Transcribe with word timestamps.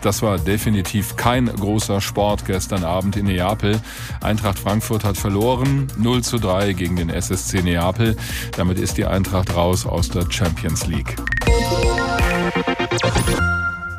Das 0.00 0.22
war 0.22 0.38
definitiv 0.38 1.16
kein 1.16 1.46
großer 1.46 2.00
Sport 2.00 2.46
gestern 2.46 2.84
Abend 2.84 3.16
in 3.16 3.26
Neapel. 3.26 3.80
Eintracht 4.20 4.56
Frankfurt 4.56 5.02
hat 5.02 5.16
verloren, 5.16 5.88
0 5.96 6.22
zu 6.22 6.38
3 6.38 6.72
gegen 6.74 6.94
den 6.94 7.10
SSC 7.10 7.62
Neapel. 7.62 8.16
Damit 8.56 8.78
ist 8.78 8.96
die 8.96 9.06
Eintracht 9.06 9.56
raus 9.56 9.86
aus 9.86 10.08
der 10.08 10.30
Champions 10.30 10.86
League. 10.86 11.16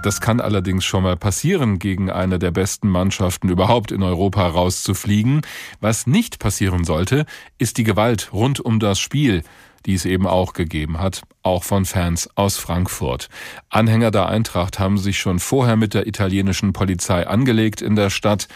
Das 0.01 0.21
kann 0.21 0.39
allerdings 0.39 0.85
schon 0.85 1.03
mal 1.03 1.17
passieren, 1.17 1.77
gegen 1.77 2.09
eine 2.09 2.39
der 2.39 2.51
besten 2.51 2.87
Mannschaften 2.87 3.49
überhaupt 3.49 3.91
in 3.91 4.01
Europa 4.01 4.47
rauszufliegen. 4.47 5.41
Was 5.81 6.07
nicht 6.07 6.39
passieren 6.39 6.85
sollte, 6.85 7.25
ist 7.57 7.77
die 7.77 7.83
Gewalt 7.83 8.31
rund 8.31 8.61
um 8.61 8.79
das 8.79 8.99
Spiel 8.99 9.43
die 9.85 9.93
es 9.93 10.05
eben 10.05 10.27
auch 10.27 10.53
gegeben 10.53 10.99
hat, 10.99 11.23
auch 11.41 11.63
von 11.63 11.85
Fans 11.85 12.29
aus 12.35 12.57
Frankfurt. 12.57 13.29
Anhänger 13.69 14.11
der 14.11 14.27
Eintracht 14.27 14.79
haben 14.79 14.97
sich 14.97 15.19
schon 15.19 15.39
vorher 15.39 15.75
mit 15.75 15.93
der 15.93 16.07
italienischen 16.07 16.73
Polizei 16.73 17.25
angelegt 17.25 17.81
in 17.81 17.95
der 17.95 18.09
Stadt. 18.09 18.47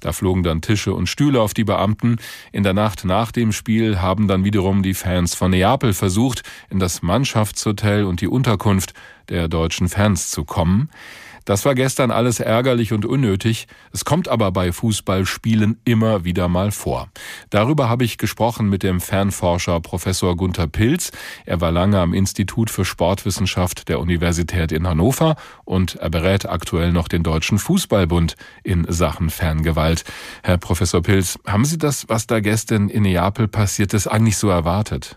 Da 0.00 0.12
flogen 0.12 0.42
dann 0.42 0.60
Tische 0.60 0.94
und 0.94 1.08
Stühle 1.08 1.40
auf 1.40 1.54
die 1.54 1.64
Beamten. 1.64 2.16
In 2.52 2.62
der 2.62 2.74
Nacht 2.74 3.04
nach 3.04 3.32
dem 3.32 3.52
Spiel 3.52 4.00
haben 4.00 4.28
dann 4.28 4.44
wiederum 4.44 4.82
die 4.82 4.94
Fans 4.94 5.34
von 5.34 5.50
Neapel 5.50 5.92
versucht, 5.92 6.42
in 6.70 6.78
das 6.78 7.02
Mannschaftshotel 7.02 8.04
und 8.04 8.20
die 8.20 8.28
Unterkunft 8.28 8.94
der 9.28 9.48
deutschen 9.48 9.88
Fans 9.88 10.30
zu 10.30 10.44
kommen. 10.44 10.90
Das 11.48 11.64
war 11.64 11.74
gestern 11.74 12.10
alles 12.10 12.40
ärgerlich 12.40 12.92
und 12.92 13.06
unnötig. 13.06 13.68
Es 13.90 14.04
kommt 14.04 14.28
aber 14.28 14.52
bei 14.52 14.70
Fußballspielen 14.70 15.80
immer 15.86 16.22
wieder 16.22 16.46
mal 16.46 16.70
vor. 16.72 17.08
Darüber 17.48 17.88
habe 17.88 18.04
ich 18.04 18.18
gesprochen 18.18 18.68
mit 18.68 18.82
dem 18.82 19.00
Fernforscher 19.00 19.80
Professor 19.80 20.36
Gunther 20.36 20.66
Pilz. 20.66 21.10
Er 21.46 21.62
war 21.62 21.72
lange 21.72 22.00
am 22.00 22.12
Institut 22.12 22.68
für 22.68 22.84
Sportwissenschaft 22.84 23.88
der 23.88 23.98
Universität 23.98 24.72
in 24.72 24.86
Hannover 24.86 25.36
und 25.64 25.94
er 25.94 26.10
berät 26.10 26.46
aktuell 26.46 26.92
noch 26.92 27.08
den 27.08 27.22
Deutschen 27.22 27.58
Fußballbund 27.58 28.36
in 28.62 28.84
Sachen 28.86 29.30
Ferngewalt. 29.30 30.04
Herr 30.42 30.58
Professor 30.58 31.00
Pilz, 31.00 31.38
haben 31.46 31.64
Sie 31.64 31.78
das, 31.78 32.10
was 32.10 32.26
da 32.26 32.40
gestern 32.40 32.90
in 32.90 33.04
Neapel 33.04 33.48
passiert 33.48 33.94
ist, 33.94 34.06
eigentlich 34.06 34.36
so 34.36 34.50
erwartet? 34.50 35.16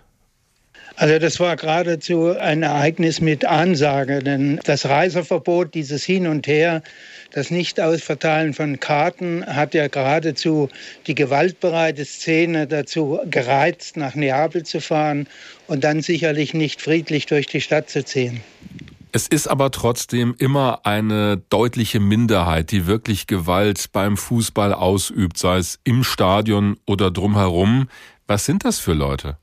Also 1.01 1.17
das 1.17 1.39
war 1.39 1.55
geradezu 1.55 2.37
ein 2.37 2.61
Ereignis 2.61 3.21
mit 3.21 3.43
Ansage, 3.43 4.19
denn 4.19 4.59
das 4.65 4.85
Reiseverbot, 4.85 5.73
dieses 5.73 6.03
Hin 6.03 6.27
und 6.27 6.45
Her, 6.45 6.83
das 7.31 7.49
Nicht-Ausverteilen 7.49 8.53
von 8.53 8.79
Karten 8.79 9.43
hat 9.47 9.73
ja 9.73 9.87
geradezu 9.87 10.69
die 11.07 11.15
gewaltbereite 11.15 12.05
Szene 12.05 12.67
dazu 12.67 13.17
gereizt, 13.27 13.97
nach 13.97 14.13
Neapel 14.13 14.61
zu 14.61 14.79
fahren 14.79 15.25
und 15.65 15.83
dann 15.83 16.03
sicherlich 16.03 16.53
nicht 16.53 16.83
friedlich 16.83 17.25
durch 17.25 17.47
die 17.47 17.61
Stadt 17.61 17.89
zu 17.89 18.05
ziehen. 18.05 18.41
Es 19.11 19.27
ist 19.27 19.47
aber 19.47 19.71
trotzdem 19.71 20.35
immer 20.37 20.81
eine 20.85 21.37
deutliche 21.49 21.99
Minderheit, 21.99 22.69
die 22.69 22.85
wirklich 22.85 23.25
Gewalt 23.25 23.85
beim 23.91 24.17
Fußball 24.17 24.71
ausübt, 24.71 25.39
sei 25.39 25.57
es 25.57 25.79
im 25.83 26.03
Stadion 26.03 26.77
oder 26.85 27.09
drumherum. 27.09 27.89
Was 28.27 28.45
sind 28.45 28.65
das 28.65 28.77
für 28.77 28.93
Leute? 28.93 29.37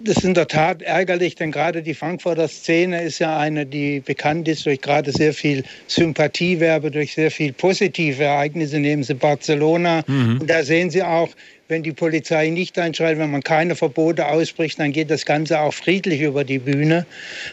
Das 0.00 0.18
ist 0.18 0.24
in 0.24 0.34
der 0.34 0.48
Tat 0.48 0.82
ärgerlich, 0.82 1.34
denn 1.34 1.52
gerade 1.52 1.82
die 1.82 1.94
Frankfurter 1.94 2.48
Szene 2.48 3.02
ist 3.02 3.18
ja 3.18 3.38
eine, 3.38 3.66
die 3.66 4.00
bekannt 4.00 4.48
ist 4.48 4.66
durch 4.66 4.80
gerade 4.80 5.12
sehr 5.12 5.32
viel 5.32 5.64
Sympathiewerbe, 5.86 6.90
durch 6.90 7.14
sehr 7.14 7.30
viel 7.30 7.52
positive 7.52 8.22
Ereignisse. 8.22 8.78
Nehmen 8.78 9.02
Sie 9.02 9.14
Barcelona. 9.14 10.02
Mhm. 10.06 10.40
Und 10.40 10.50
da 10.50 10.62
sehen 10.62 10.90
Sie 10.90 11.02
auch, 11.02 11.28
wenn 11.68 11.82
die 11.82 11.92
Polizei 11.92 12.50
nicht 12.50 12.78
einschreitet, 12.78 13.18
wenn 13.18 13.30
man 13.30 13.42
keine 13.42 13.74
Verbote 13.74 14.26
ausspricht, 14.26 14.78
dann 14.78 14.92
geht 14.92 15.10
das 15.10 15.24
Ganze 15.24 15.58
auch 15.58 15.72
friedlich 15.72 16.20
über 16.20 16.44
die 16.44 16.58
Bühne. 16.58 17.06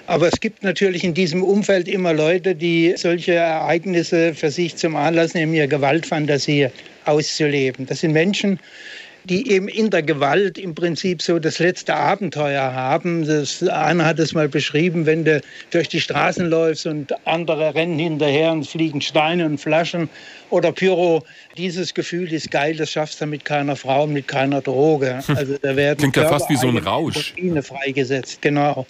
Aber 0.08 0.27
es 0.27 0.39
gibt 0.41 0.61
natürlich 0.61 1.05
in 1.05 1.14
diesem 1.14 1.41
Umfeld 1.41 1.88
immer 1.88 2.14
Leute, 2.14 2.53
die 2.53 2.93
solche 2.97 3.36
Ereignisse 3.36 4.33
für 4.33 4.52
sich 4.52 4.75
zum 4.75 4.97
Anlass 4.97 5.33
nehmen, 5.36 5.53
ihre 5.53 5.69
Gewaltfantasie 5.69 6.67
auszuleben. 7.05 7.86
Das 7.86 8.02
sind 8.02 8.11
Menschen, 8.11 8.59
die 9.30 9.52
eben 9.52 9.67
in 9.67 9.91
der 9.91 10.02
Gewalt 10.02 10.58
im 10.58 10.73
Prinzip 10.73 11.22
so 11.22 11.38
das 11.38 11.59
letzte 11.59 11.95
Abenteuer 11.95 12.73
haben. 12.73 13.26
Das, 13.26 13.61
einer 13.64 14.05
hat 14.05 14.17
es 14.17 14.33
mal 14.33 14.49
beschrieben, 14.49 15.05
wenn 15.05 15.23
du 15.23 15.39
durch 15.70 15.87
die 15.87 16.02
Straßen 16.02 16.49
läufst 16.49 16.87
und 16.87 17.14
andere 17.27 17.76
rennen 17.76 17.99
hinterher 17.99 18.52
und 18.52 18.67
fliegen 18.67 19.02
Steine 19.02 19.45
und 19.45 19.59
Flaschen 19.59 20.09
oder 20.49 20.71
Pyro. 20.71 21.23
Dieses 21.58 21.93
Gefühl 21.93 22.33
ist 22.33 22.49
geil, 22.49 22.76
das 22.76 22.92
schaffst 22.92 23.21
du 23.21 23.27
mit 23.27 23.45
keiner 23.45 23.76
Frau, 23.76 24.08
mit 24.08 24.27
keiner 24.27 24.61
Droge. 24.61 25.20
Also 25.39 25.55
da 25.61 25.76
werden 25.76 25.99
Klingt 25.99 26.17
ja 26.17 26.27
fast 26.27 26.49
wie 26.49 26.58
so 26.58 26.67
ein 26.67 26.77
Rausch. 26.77 27.33
freigesetzt, 27.61 28.42
genau. 28.42 28.86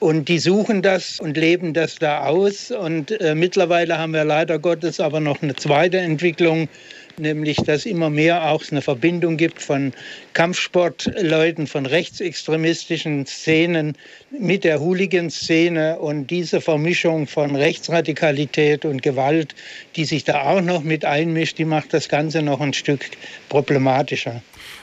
Und 0.00 0.28
die 0.28 0.38
suchen 0.38 0.82
das 0.82 1.18
und 1.18 1.36
leben 1.36 1.72
das 1.72 1.96
da 1.96 2.24
aus. 2.26 2.70
Und 2.70 3.10
äh, 3.20 3.34
mittlerweile 3.34 3.96
haben 3.98 4.12
wir 4.12 4.24
leider 4.24 4.58
Gottes 4.58 5.00
aber 5.00 5.20
noch 5.20 5.40
eine 5.42 5.56
zweite 5.56 5.98
Entwicklung 5.98 6.68
nämlich 7.18 7.58
dass 7.58 7.86
immer 7.86 8.10
mehr 8.10 8.50
auch 8.50 8.62
eine 8.70 8.82
Verbindung 8.82 9.36
gibt 9.36 9.60
von 9.62 9.92
Kampfsportleuten, 10.32 11.66
von 11.66 11.86
rechtsextremistischen 11.86 13.26
Szenen 13.26 13.96
mit 14.30 14.64
der 14.64 14.80
Hooligan-Szene 14.80 15.98
und 15.98 16.28
diese 16.28 16.60
Vermischung 16.60 17.26
von 17.26 17.56
Rechtsradikalität 17.56 18.84
und 18.84 19.02
Gewalt, 19.02 19.54
die 19.96 20.04
sich 20.04 20.24
da 20.24 20.42
auch 20.42 20.60
noch 20.60 20.82
mit 20.82 21.04
einmischt, 21.04 21.58
die 21.58 21.64
macht 21.64 21.92
das 21.92 22.08
Ganze 22.08 22.42
noch 22.42 22.60
ein 22.60 22.72
Stück 22.72 23.04
problematischer. 23.48 24.42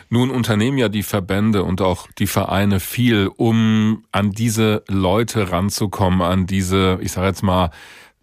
Nun 0.09 0.29
unternehmen 0.29 0.78
ja 0.78 0.88
die 0.88 1.03
Verbände 1.03 1.63
und 1.63 1.81
auch 1.81 2.07
die 2.19 2.28
Vereine 2.28 2.79
viel, 2.79 3.29
um 3.35 4.03
an 4.12 4.31
diese 4.31 4.84
Leute 4.88 5.51
ranzukommen, 5.51 6.22
an 6.22 6.45
diese, 6.45 7.00
ich 7.01 7.12
sage 7.12 7.28
jetzt 7.28 7.41
mal, 7.41 7.72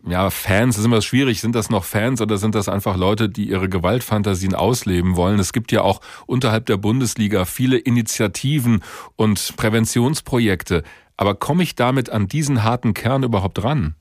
ja, 0.06 0.30
Fans, 0.30 0.78
ist 0.78 0.84
immer 0.84 1.00
schwierig. 1.00 1.40
Sind 1.40 1.54
das 1.54 1.70
noch 1.70 1.84
Fans 1.84 2.20
oder 2.20 2.36
sind 2.36 2.54
das 2.54 2.68
einfach 2.68 2.96
Leute, 2.96 3.28
die 3.28 3.48
ihre 3.48 3.68
Gewaltfantasien 3.68 4.54
ausleben 4.54 5.16
wollen? 5.16 5.38
Es 5.38 5.52
gibt 5.52 5.70
ja 5.70 5.82
auch 5.82 6.00
unterhalb 6.26 6.66
der 6.66 6.76
Bundesliga 6.76 7.44
viele 7.44 7.78
Initiativen 7.78 8.82
und 9.16 9.54
Präventionsprojekte. 9.56 10.82
Aber 11.16 11.34
komme 11.34 11.62
ich 11.62 11.76
damit 11.76 12.10
an 12.10 12.26
diesen 12.26 12.64
harten 12.64 12.94
Kern 12.94 13.22
überhaupt 13.22 13.62
ran? 13.62 13.94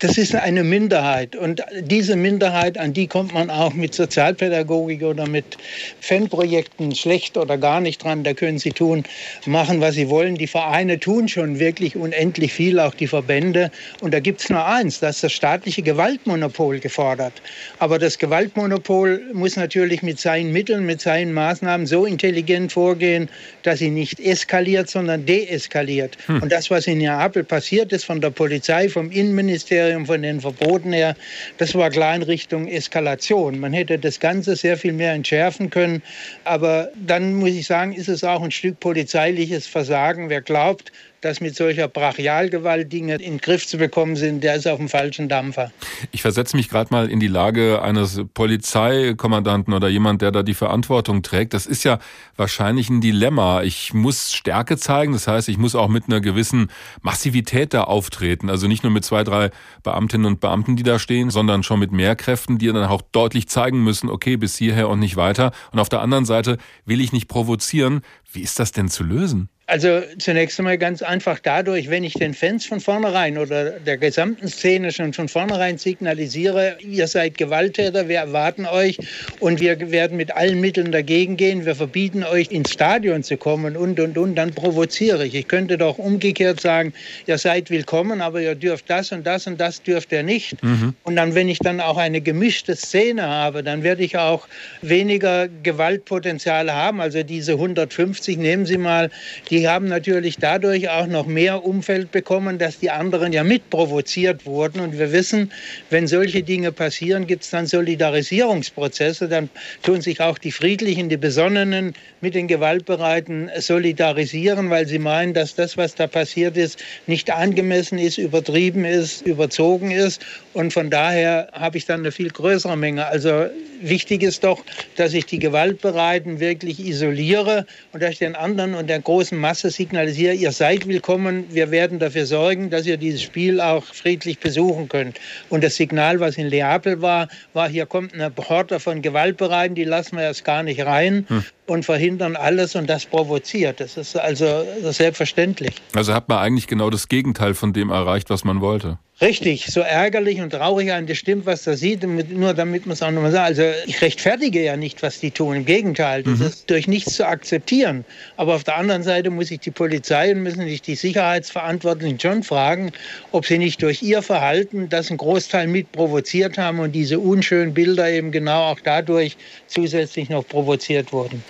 Das 0.00 0.16
ist 0.16 0.32
eine 0.32 0.62
Minderheit. 0.62 1.34
Und 1.34 1.60
diese 1.80 2.14
Minderheit, 2.14 2.78
an 2.78 2.92
die 2.92 3.08
kommt 3.08 3.34
man 3.34 3.50
auch 3.50 3.74
mit 3.74 3.94
Sozialpädagogik 3.94 5.02
oder 5.02 5.26
mit 5.26 5.58
Fanprojekten 6.00 6.94
schlecht 6.94 7.36
oder 7.36 7.58
gar 7.58 7.80
nicht 7.80 8.04
dran. 8.04 8.22
Da 8.22 8.32
können 8.32 8.60
sie 8.60 8.70
tun, 8.70 9.02
machen, 9.44 9.80
was 9.80 9.96
sie 9.96 10.08
wollen. 10.08 10.36
Die 10.36 10.46
Vereine 10.46 11.00
tun 11.00 11.26
schon 11.26 11.58
wirklich 11.58 11.96
unendlich 11.96 12.52
viel, 12.52 12.78
auch 12.78 12.94
die 12.94 13.08
Verbände. 13.08 13.72
Und 14.00 14.14
da 14.14 14.20
gibt 14.20 14.40
es 14.40 14.48
nur 14.48 14.64
eins, 14.64 15.00
das 15.00 15.16
ist 15.16 15.24
das 15.24 15.32
staatliche 15.32 15.82
Gewaltmonopol 15.82 16.78
gefordert. 16.78 17.42
Aber 17.80 17.98
das 17.98 18.18
Gewaltmonopol 18.18 19.20
muss 19.32 19.56
natürlich 19.56 20.04
mit 20.04 20.20
seinen 20.20 20.52
Mitteln, 20.52 20.86
mit 20.86 21.00
seinen 21.00 21.32
Maßnahmen 21.32 21.88
so 21.88 22.06
intelligent 22.06 22.70
vorgehen, 22.70 23.28
dass 23.64 23.80
sie 23.80 23.90
nicht 23.90 24.20
eskaliert, 24.20 24.88
sondern 24.88 25.26
deeskaliert. 25.26 26.16
Hm. 26.26 26.40
Und 26.40 26.52
das, 26.52 26.70
was 26.70 26.86
in 26.86 26.98
Neapel 26.98 27.42
passiert 27.42 27.92
ist 27.92 28.04
von 28.04 28.20
der 28.20 28.30
Polizei, 28.30 28.88
vom 28.88 29.10
Innenministerium, 29.10 29.87
Kriterium 29.88 30.06
von 30.06 30.22
den 30.22 30.40
Verboten 30.40 30.92
her, 30.92 31.16
das 31.56 31.74
war 31.74 31.88
klar 31.90 32.14
in 32.14 32.22
Richtung 32.22 32.68
Eskalation. 32.68 33.58
Man 33.58 33.72
hätte 33.72 33.98
das 33.98 34.20
Ganze 34.20 34.54
sehr 34.54 34.76
viel 34.76 34.92
mehr 34.92 35.12
entschärfen 35.12 35.70
können. 35.70 36.02
Aber 36.44 36.90
dann 36.94 37.34
muss 37.34 37.50
ich 37.50 37.66
sagen, 37.66 37.94
ist 37.94 38.08
es 38.08 38.22
auch 38.22 38.42
ein 38.42 38.50
Stück 38.50 38.80
polizeiliches 38.80 39.66
Versagen. 39.66 40.28
Wer 40.28 40.42
glaubt, 40.42 40.92
dass 41.20 41.40
mit 41.40 41.56
solcher 41.56 41.88
Brachialgewalt 41.88 42.92
Dinge 42.92 43.14
in 43.14 43.20
den 43.20 43.38
Griff 43.38 43.66
zu 43.66 43.78
bekommen 43.78 44.16
sind, 44.16 44.44
der 44.44 44.54
ist 44.54 44.66
auf 44.68 44.78
dem 44.78 44.88
falschen 44.88 45.28
Dampfer. 45.28 45.72
Ich 46.12 46.22
versetze 46.22 46.56
mich 46.56 46.68
gerade 46.68 46.92
mal 46.92 47.10
in 47.10 47.20
die 47.20 47.26
Lage 47.26 47.82
eines 47.82 48.22
Polizeikommandanten 48.34 49.74
oder 49.74 49.88
jemand, 49.88 50.22
der 50.22 50.30
da 50.30 50.42
die 50.42 50.54
Verantwortung 50.54 51.22
trägt. 51.22 51.54
Das 51.54 51.66
ist 51.66 51.84
ja 51.84 51.98
wahrscheinlich 52.36 52.88
ein 52.88 53.00
Dilemma. 53.00 53.62
Ich 53.62 53.94
muss 53.94 54.32
Stärke 54.32 54.76
zeigen, 54.76 55.12
das 55.12 55.26
heißt, 55.26 55.48
ich 55.48 55.58
muss 55.58 55.74
auch 55.74 55.88
mit 55.88 56.04
einer 56.06 56.20
gewissen 56.20 56.68
Massivität 57.02 57.74
da 57.74 57.84
auftreten. 57.84 58.50
Also 58.50 58.68
nicht 58.68 58.84
nur 58.84 58.92
mit 58.92 59.04
zwei, 59.04 59.24
drei 59.24 59.50
Beamtinnen 59.82 60.26
und 60.26 60.40
Beamten, 60.40 60.76
die 60.76 60.82
da 60.82 60.98
stehen, 60.98 61.30
sondern 61.30 61.62
schon 61.62 61.80
mit 61.80 61.92
mehr 61.92 62.16
Kräften, 62.16 62.58
die 62.58 62.66
dann 62.66 62.84
auch 62.84 63.02
deutlich 63.02 63.48
zeigen 63.48 63.82
müssen, 63.82 64.08
okay, 64.08 64.36
bis 64.36 64.56
hierher 64.56 64.88
und 64.88 65.00
nicht 65.00 65.16
weiter. 65.16 65.52
Und 65.72 65.80
auf 65.80 65.88
der 65.88 66.00
anderen 66.00 66.24
Seite 66.24 66.58
will 66.84 67.00
ich 67.00 67.12
nicht 67.12 67.28
provozieren. 67.28 68.02
Wie 68.32 68.42
ist 68.42 68.58
das 68.58 68.72
denn 68.72 68.88
zu 68.88 69.02
lösen? 69.02 69.48
Also 69.68 70.00
zunächst 70.16 70.58
einmal 70.58 70.78
ganz 70.78 71.02
einfach 71.02 71.40
dadurch, 71.40 71.90
wenn 71.90 72.02
ich 72.02 72.14
den 72.14 72.32
Fans 72.32 72.64
von 72.64 72.80
vornherein 72.80 73.36
oder 73.36 73.72
der 73.72 73.98
gesamten 73.98 74.48
Szene 74.48 74.92
schon 74.92 75.12
von 75.12 75.28
vornherein 75.28 75.76
signalisiere, 75.76 76.78
ihr 76.80 77.06
seid 77.06 77.36
Gewalttäter, 77.36 78.08
wir 78.08 78.16
erwarten 78.16 78.64
euch 78.64 78.96
und 79.40 79.60
wir 79.60 79.90
werden 79.90 80.16
mit 80.16 80.34
allen 80.34 80.58
Mitteln 80.58 80.90
dagegen 80.90 81.36
gehen, 81.36 81.66
wir 81.66 81.74
verbieten 81.74 82.24
euch 82.24 82.50
ins 82.50 82.72
Stadion 82.72 83.22
zu 83.22 83.36
kommen 83.36 83.76
und 83.76 84.00
und 84.00 84.16
und, 84.16 84.36
dann 84.36 84.54
provoziere 84.54 85.26
ich. 85.26 85.34
Ich 85.34 85.48
könnte 85.48 85.76
doch 85.76 85.98
umgekehrt 85.98 86.62
sagen, 86.62 86.94
ihr 87.26 87.36
seid 87.36 87.68
willkommen, 87.68 88.22
aber 88.22 88.40
ihr 88.40 88.54
dürft 88.54 88.88
das 88.88 89.12
und 89.12 89.26
das 89.26 89.46
und 89.46 89.60
das 89.60 89.82
dürft 89.82 90.12
ihr 90.12 90.22
nicht. 90.22 90.62
Mhm. 90.62 90.94
Und 91.02 91.16
dann, 91.16 91.34
wenn 91.34 91.50
ich 91.50 91.58
dann 91.58 91.82
auch 91.82 91.98
eine 91.98 92.22
gemischte 92.22 92.74
Szene 92.74 93.28
habe, 93.28 93.62
dann 93.62 93.82
werde 93.82 94.02
ich 94.02 94.16
auch 94.16 94.48
weniger 94.80 95.46
Gewaltpotenzial 95.62 96.72
haben. 96.72 97.02
Also 97.02 97.22
diese 97.22 97.52
150, 97.52 98.38
nehmen 98.38 98.64
Sie 98.64 98.78
mal, 98.78 99.10
die 99.50 99.57
die 99.58 99.66
haben 99.66 99.88
natürlich 99.88 100.36
dadurch 100.36 100.88
auch 100.88 101.08
noch 101.08 101.26
mehr 101.26 101.64
Umfeld 101.64 102.12
bekommen, 102.12 102.58
dass 102.58 102.78
die 102.78 102.90
anderen 102.90 103.32
ja 103.32 103.42
mitprovoziert 103.42 104.46
wurden. 104.46 104.78
Und 104.78 104.96
wir 104.96 105.10
wissen, 105.10 105.50
wenn 105.90 106.06
solche 106.06 106.44
Dinge 106.44 106.70
passieren, 106.70 107.26
gibt 107.26 107.42
es 107.42 107.50
dann 107.50 107.66
Solidarisierungsprozesse. 107.66 109.26
Dann 109.26 109.50
tun 109.82 110.00
sich 110.00 110.20
auch 110.20 110.38
die 110.38 110.52
Friedlichen, 110.52 111.08
die 111.08 111.16
Besonnenen 111.16 111.94
mit 112.20 112.36
den 112.36 112.46
Gewaltbereiten 112.46 113.50
solidarisieren, 113.58 114.70
weil 114.70 114.86
sie 114.86 115.00
meinen, 115.00 115.34
dass 115.34 115.56
das, 115.56 115.76
was 115.76 115.96
da 115.96 116.06
passiert 116.06 116.56
ist, 116.56 116.78
nicht 117.08 117.32
angemessen 117.32 117.98
ist, 117.98 118.18
übertrieben 118.18 118.84
ist, 118.84 119.26
überzogen 119.26 119.90
ist. 119.90 120.24
Und 120.52 120.72
von 120.72 120.88
daher 120.88 121.48
habe 121.52 121.78
ich 121.78 121.84
dann 121.84 122.00
eine 122.00 122.12
viel 122.12 122.30
größere 122.30 122.76
Menge. 122.76 123.06
Also 123.06 123.46
wichtig 123.80 124.22
ist 124.22 124.44
doch, 124.44 124.64
dass 124.96 125.14
ich 125.14 125.26
die 125.26 125.38
Gewaltbereiten 125.40 126.38
wirklich 126.38 126.78
isoliere 126.80 127.66
und 127.92 128.02
dass 128.02 128.10
ich 128.10 128.18
den 128.18 128.36
anderen 128.36 128.74
und 128.74 128.88
der 128.88 129.00
großen 129.00 129.38
Masse 129.48 129.70
signalisiere, 129.70 130.34
ihr 130.34 130.52
seid 130.52 130.86
willkommen, 130.86 131.46
wir 131.48 131.70
werden 131.70 131.98
dafür 131.98 132.26
sorgen, 132.26 132.68
dass 132.68 132.84
ihr 132.84 132.98
dieses 132.98 133.22
Spiel 133.22 133.62
auch 133.62 133.82
friedlich 133.82 134.40
besuchen 134.40 134.90
könnt. 134.90 135.18
Und 135.48 135.64
das 135.64 135.76
Signal, 135.76 136.20
was 136.20 136.36
in 136.36 136.48
Neapel 136.48 137.00
war, 137.00 137.28
war, 137.54 137.66
hier 137.66 137.86
kommt 137.86 138.12
eine 138.12 138.30
Horde 138.36 138.78
von 138.78 139.00
Gewaltbereiten, 139.00 139.74
die 139.74 139.84
lassen 139.84 140.16
wir 140.16 140.24
erst 140.24 140.44
gar 140.44 140.62
nicht 140.62 140.84
rein. 140.84 141.24
Hm 141.28 141.44
und 141.68 141.84
verhindern 141.84 142.34
alles 142.34 142.74
und 142.74 142.88
das 142.88 143.04
provoziert. 143.04 143.80
Das 143.80 143.98
ist 143.98 144.16
also 144.16 144.66
selbstverständlich. 144.82 145.74
Also 145.94 146.14
hat 146.14 146.28
man 146.30 146.38
eigentlich 146.38 146.66
genau 146.66 146.88
das 146.88 147.08
Gegenteil 147.08 147.52
von 147.52 147.74
dem 147.74 147.90
erreicht, 147.90 148.30
was 148.30 148.42
man 148.42 148.62
wollte. 148.62 148.98
Richtig, 149.20 149.66
so 149.66 149.80
ärgerlich 149.80 150.40
und 150.40 150.50
traurig 150.50 150.92
an 150.92 151.08
das 151.08 151.18
stimmt, 151.18 151.44
was 151.44 151.64
da 151.64 151.76
sieht, 151.76 152.04
nur 152.04 152.54
damit 152.54 152.86
man 152.86 152.92
es 152.92 153.02
auch 153.02 153.10
nochmal 153.10 153.32
sagt. 153.32 153.46
Also 153.46 153.62
ich 153.86 154.00
rechtfertige 154.00 154.62
ja 154.62 154.76
nicht, 154.76 155.02
was 155.02 155.18
die 155.18 155.32
tun. 155.32 155.56
Im 155.56 155.64
Gegenteil, 155.64 156.22
das 156.22 156.38
mhm. 156.38 156.46
ist 156.46 156.70
durch 156.70 156.86
nichts 156.86 157.14
zu 157.14 157.26
akzeptieren. 157.26 158.04
Aber 158.36 158.54
auf 158.54 158.62
der 158.62 158.76
anderen 158.76 159.02
Seite 159.02 159.30
muss 159.30 159.50
ich 159.50 159.58
die 159.58 159.72
Polizei 159.72 160.30
und 160.30 160.44
müssen 160.44 160.62
sich 160.68 160.82
die 160.82 160.94
Sicherheitsverantwortlichen 160.94 162.20
schon 162.20 162.44
fragen, 162.44 162.92
ob 163.32 163.44
sie 163.44 163.58
nicht 163.58 163.82
durch 163.82 164.04
ihr 164.04 164.22
Verhalten 164.22 164.88
das 164.88 165.10
einen 165.10 165.18
Großteil 165.18 165.66
mit 165.66 165.90
provoziert 165.90 166.56
haben 166.56 166.78
und 166.78 166.92
diese 166.92 167.18
unschönen 167.18 167.74
Bilder 167.74 168.08
eben 168.08 168.30
genau 168.30 168.70
auch 168.70 168.78
dadurch 168.84 169.36
zusätzlich 169.66 170.28
noch 170.28 170.46
provoziert 170.46 171.12
wurden. 171.12 171.42